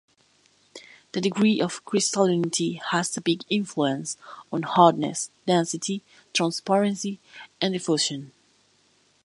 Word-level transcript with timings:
The 1.11 1.21
degree 1.21 1.61
of 1.61 1.85
crystallinity 1.85 2.81
has 2.89 3.15
a 3.17 3.21
big 3.21 3.43
influence 3.51 4.17
on 4.51 4.63
hardness, 4.63 5.29
density, 5.45 6.01
transparency 6.33 7.19
and 7.61 7.73
diffusion. 7.75 8.31